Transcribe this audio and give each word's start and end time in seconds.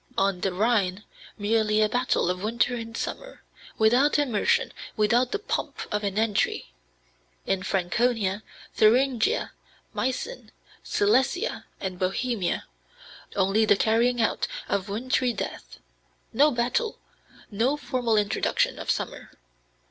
On 0.17 0.41
the 0.41 0.51
Rhine 0.51 1.03
merely 1.37 1.79
a 1.79 1.87
battle 1.87 2.31
of 2.31 2.41
winter 2.41 2.73
and 2.75 2.97
summer, 2.97 3.43
without 3.77 4.17
immersion, 4.17 4.73
without 4.97 5.31
the 5.31 5.37
pomp 5.37 5.81
of 5.91 6.03
an 6.03 6.17
entry. 6.17 6.73
In 7.45 7.61
Franconia, 7.61 8.41
Thuringia, 8.73 9.51
Meissen, 9.93 10.49
Silesia, 10.83 11.65
and 11.79 11.99
Bohemia 11.99 12.65
only 13.35 13.63
the 13.63 13.75
carrying 13.77 14.19
out 14.19 14.47
of 14.67 14.89
wintry 14.89 15.33
death; 15.33 15.77
no 16.33 16.49
battle, 16.49 16.97
no 17.51 17.77
formal 17.77 18.17
introduction 18.17 18.79
of 18.79 18.89
summer. 18.89 19.29